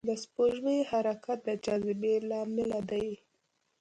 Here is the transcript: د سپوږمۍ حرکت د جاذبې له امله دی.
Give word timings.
د 0.07 0.09
سپوږمۍ 0.23 0.79
حرکت 0.91 1.39
د 1.47 1.49
جاذبې 1.65 2.15
له 2.29 2.35
امله 2.45 2.79
دی. 2.89 3.07